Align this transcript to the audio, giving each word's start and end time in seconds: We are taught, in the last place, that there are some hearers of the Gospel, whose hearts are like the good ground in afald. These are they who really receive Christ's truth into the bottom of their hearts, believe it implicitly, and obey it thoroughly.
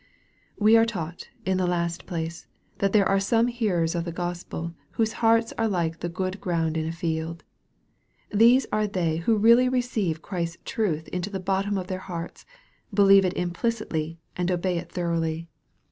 We 0.57 0.75
are 0.77 0.85
taught, 0.87 1.29
in 1.45 1.57
the 1.59 1.67
last 1.67 2.07
place, 2.07 2.47
that 2.79 2.91
there 2.91 3.07
are 3.07 3.19
some 3.19 3.45
hearers 3.49 3.93
of 3.93 4.03
the 4.03 4.11
Gospel, 4.11 4.73
whose 4.93 5.13
hearts 5.21 5.53
are 5.59 5.67
like 5.67 5.99
the 5.99 6.09
good 6.09 6.41
ground 6.41 6.75
in 6.75 6.87
afald. 6.89 7.41
These 8.31 8.65
are 8.71 8.87
they 8.87 9.17
who 9.17 9.37
really 9.37 9.69
receive 9.69 10.23
Christ's 10.23 10.57
truth 10.65 11.07
into 11.09 11.29
the 11.29 11.39
bottom 11.39 11.77
of 11.77 11.85
their 11.85 11.99
hearts, 11.99 12.47
believe 12.91 13.25
it 13.25 13.33
implicitly, 13.37 14.17
and 14.35 14.49
obey 14.49 14.79
it 14.79 14.91
thoroughly. 14.91 15.47